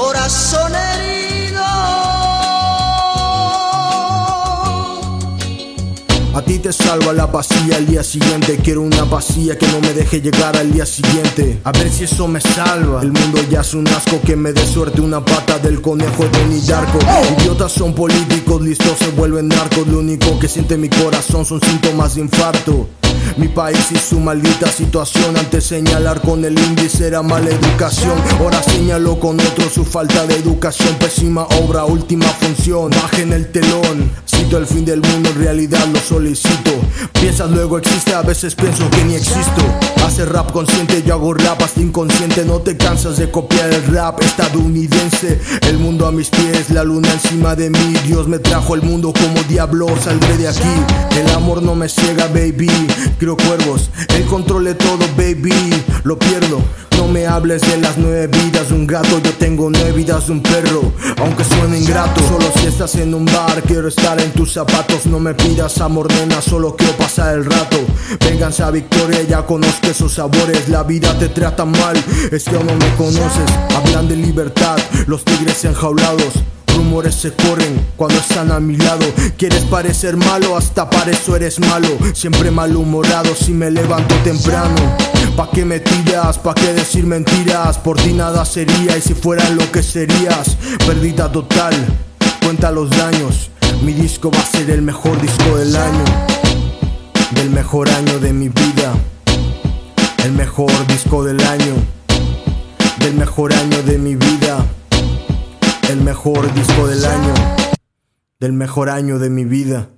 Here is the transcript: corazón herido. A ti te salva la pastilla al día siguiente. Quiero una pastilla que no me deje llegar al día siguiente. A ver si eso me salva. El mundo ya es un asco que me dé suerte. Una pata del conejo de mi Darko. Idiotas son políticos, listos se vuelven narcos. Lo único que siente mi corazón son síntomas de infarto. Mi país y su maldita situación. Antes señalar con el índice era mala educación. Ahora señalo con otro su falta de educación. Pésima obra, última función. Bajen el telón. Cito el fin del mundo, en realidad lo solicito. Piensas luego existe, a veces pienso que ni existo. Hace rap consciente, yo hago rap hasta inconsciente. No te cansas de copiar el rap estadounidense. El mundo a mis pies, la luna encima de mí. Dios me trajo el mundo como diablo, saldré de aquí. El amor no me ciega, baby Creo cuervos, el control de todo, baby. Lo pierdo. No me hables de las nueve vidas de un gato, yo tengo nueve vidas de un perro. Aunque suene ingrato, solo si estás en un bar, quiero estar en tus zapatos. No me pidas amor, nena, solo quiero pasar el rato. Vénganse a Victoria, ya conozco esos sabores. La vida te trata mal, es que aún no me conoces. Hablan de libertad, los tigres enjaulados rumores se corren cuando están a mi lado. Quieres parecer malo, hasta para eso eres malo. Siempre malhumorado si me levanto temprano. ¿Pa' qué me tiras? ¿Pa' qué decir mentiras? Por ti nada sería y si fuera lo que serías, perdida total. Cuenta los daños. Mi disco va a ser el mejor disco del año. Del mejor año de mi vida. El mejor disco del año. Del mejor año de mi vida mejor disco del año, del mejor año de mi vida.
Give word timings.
corazón 0.00 0.72
herido. 0.74 1.62
A 6.32 6.42
ti 6.42 6.58
te 6.58 6.72
salva 6.72 7.12
la 7.12 7.30
pastilla 7.30 7.76
al 7.76 7.86
día 7.86 8.02
siguiente. 8.02 8.58
Quiero 8.62 8.80
una 8.82 9.04
pastilla 9.04 9.58
que 9.58 9.66
no 9.66 9.80
me 9.80 9.92
deje 9.92 10.22
llegar 10.22 10.56
al 10.56 10.72
día 10.72 10.86
siguiente. 10.86 11.60
A 11.64 11.72
ver 11.72 11.90
si 11.90 12.04
eso 12.04 12.26
me 12.28 12.40
salva. 12.40 13.02
El 13.02 13.12
mundo 13.12 13.40
ya 13.50 13.60
es 13.60 13.74
un 13.74 13.86
asco 13.88 14.20
que 14.24 14.36
me 14.36 14.52
dé 14.52 14.66
suerte. 14.66 15.02
Una 15.02 15.22
pata 15.22 15.58
del 15.58 15.82
conejo 15.82 16.24
de 16.24 16.44
mi 16.46 16.60
Darko. 16.60 16.98
Idiotas 17.38 17.72
son 17.72 17.94
políticos, 17.94 18.62
listos 18.62 18.96
se 18.98 19.08
vuelven 19.08 19.48
narcos. 19.48 19.86
Lo 19.86 19.98
único 19.98 20.38
que 20.38 20.48
siente 20.48 20.78
mi 20.78 20.88
corazón 20.88 21.44
son 21.44 21.60
síntomas 21.60 22.14
de 22.14 22.22
infarto. 22.22 22.88
Mi 23.36 23.48
país 23.48 23.90
y 23.90 23.98
su 23.98 24.20
maldita 24.20 24.66
situación. 24.70 25.36
Antes 25.36 25.64
señalar 25.64 26.20
con 26.20 26.44
el 26.44 26.58
índice 26.58 27.06
era 27.06 27.22
mala 27.22 27.50
educación. 27.50 28.18
Ahora 28.38 28.62
señalo 28.62 29.18
con 29.18 29.40
otro 29.40 29.68
su 29.70 29.84
falta 29.84 30.26
de 30.26 30.36
educación. 30.36 30.94
Pésima 30.96 31.44
obra, 31.62 31.84
última 31.84 32.26
función. 32.26 32.90
Bajen 32.90 33.32
el 33.32 33.50
telón. 33.50 34.10
Cito 34.26 34.58
el 34.58 34.66
fin 34.66 34.84
del 34.84 35.00
mundo, 35.00 35.30
en 35.30 35.36
realidad 35.36 35.86
lo 35.92 36.00
solicito. 36.00 36.70
Piensas 37.20 37.50
luego 37.50 37.78
existe, 37.78 38.14
a 38.14 38.22
veces 38.22 38.54
pienso 38.54 38.88
que 38.90 39.04
ni 39.04 39.14
existo. 39.14 39.62
Hace 40.04 40.24
rap 40.24 40.50
consciente, 40.52 41.02
yo 41.02 41.14
hago 41.14 41.34
rap 41.34 41.62
hasta 41.62 41.80
inconsciente. 41.80 42.44
No 42.44 42.60
te 42.60 42.76
cansas 42.76 43.16
de 43.18 43.30
copiar 43.30 43.72
el 43.72 43.86
rap 43.86 44.20
estadounidense. 44.22 45.40
El 45.68 45.78
mundo 45.78 46.06
a 46.06 46.12
mis 46.12 46.30
pies, 46.30 46.70
la 46.70 46.84
luna 46.84 47.12
encima 47.12 47.54
de 47.54 47.70
mí. 47.70 47.94
Dios 48.06 48.28
me 48.28 48.38
trajo 48.38 48.74
el 48.74 48.82
mundo 48.82 49.12
como 49.12 49.42
diablo, 49.44 49.86
saldré 50.02 50.36
de 50.36 50.48
aquí. 50.48 50.74
El 51.18 51.28
amor 51.34 51.62
no 51.62 51.74
me 51.74 51.88
ciega, 51.88 52.26
baby 52.28 52.70
Creo 53.18 53.36
cuervos, 53.36 53.90
el 54.14 54.24
control 54.24 54.64
de 54.64 54.74
todo, 54.74 55.04
baby. 55.16 55.52
Lo 56.04 56.18
pierdo. 56.18 56.60
No 56.96 57.08
me 57.08 57.26
hables 57.26 57.62
de 57.62 57.78
las 57.78 57.96
nueve 57.96 58.26
vidas 58.26 58.68
de 58.68 58.74
un 58.74 58.86
gato, 58.86 59.18
yo 59.24 59.32
tengo 59.38 59.70
nueve 59.70 59.92
vidas 59.92 60.26
de 60.26 60.32
un 60.32 60.42
perro. 60.42 60.92
Aunque 61.16 61.44
suene 61.44 61.78
ingrato, 61.78 62.20
solo 62.28 62.44
si 62.56 62.66
estás 62.66 62.94
en 62.96 63.14
un 63.14 63.24
bar, 63.24 63.62
quiero 63.62 63.88
estar 63.88 64.20
en 64.20 64.30
tus 64.32 64.52
zapatos. 64.52 65.06
No 65.06 65.18
me 65.18 65.32
pidas 65.32 65.80
amor, 65.80 66.12
nena, 66.12 66.42
solo 66.42 66.76
quiero 66.76 66.92
pasar 66.98 67.38
el 67.38 67.46
rato. 67.46 67.78
Vénganse 68.20 68.62
a 68.62 68.70
Victoria, 68.70 69.22
ya 69.22 69.46
conozco 69.46 69.86
esos 69.86 70.12
sabores. 70.12 70.68
La 70.68 70.82
vida 70.82 71.18
te 71.18 71.30
trata 71.30 71.64
mal, 71.64 71.96
es 72.30 72.44
que 72.44 72.56
aún 72.56 72.66
no 72.66 72.74
me 72.74 72.94
conoces. 72.96 73.50
Hablan 73.74 74.06
de 74.06 74.16
libertad, 74.16 74.76
los 75.06 75.24
tigres 75.24 75.64
enjaulados 75.64 76.34
rumores 76.90 77.14
se 77.14 77.32
corren 77.32 77.86
cuando 77.96 78.18
están 78.18 78.50
a 78.50 78.58
mi 78.58 78.76
lado. 78.76 79.06
Quieres 79.36 79.62
parecer 79.66 80.16
malo, 80.16 80.56
hasta 80.56 80.90
para 80.90 81.12
eso 81.12 81.36
eres 81.36 81.60
malo. 81.60 81.88
Siempre 82.14 82.50
malhumorado 82.50 83.32
si 83.36 83.52
me 83.52 83.70
levanto 83.70 84.12
temprano. 84.24 84.74
¿Pa' 85.36 85.48
qué 85.52 85.64
me 85.64 85.78
tiras? 85.78 86.38
¿Pa' 86.38 86.52
qué 86.52 86.72
decir 86.72 87.06
mentiras? 87.06 87.78
Por 87.78 87.96
ti 87.96 88.12
nada 88.12 88.44
sería 88.44 88.96
y 88.96 89.00
si 89.00 89.14
fuera 89.14 89.48
lo 89.50 89.70
que 89.70 89.84
serías, 89.84 90.56
perdida 90.84 91.30
total. 91.30 91.74
Cuenta 92.42 92.72
los 92.72 92.90
daños. 92.90 93.50
Mi 93.82 93.92
disco 93.92 94.32
va 94.32 94.40
a 94.40 94.46
ser 94.46 94.68
el 94.70 94.82
mejor 94.82 95.20
disco 95.20 95.56
del 95.58 95.76
año. 95.76 96.04
Del 97.30 97.50
mejor 97.50 97.88
año 97.88 98.18
de 98.18 98.32
mi 98.32 98.48
vida. 98.48 98.92
El 100.24 100.32
mejor 100.32 100.72
disco 100.88 101.22
del 101.22 101.40
año. 101.40 101.74
Del 102.98 103.14
mejor 103.14 103.54
año 103.54 103.80
de 103.84 103.96
mi 103.96 104.16
vida 104.16 104.59
mejor 106.10 106.52
disco 106.54 106.88
del 106.88 107.04
año, 107.04 107.34
del 108.40 108.52
mejor 108.52 108.90
año 108.90 109.20
de 109.20 109.30
mi 109.30 109.44
vida. 109.44 109.90